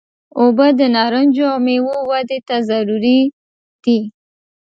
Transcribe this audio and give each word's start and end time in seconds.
اوبه 0.39 0.67
د 0.79 0.81
نارنجو 0.95 1.45
او 1.53 1.59
میوو 1.65 1.95
ودې 2.09 2.39
ته 2.47 2.55
ضروري 2.69 3.19
دي. 3.83 3.99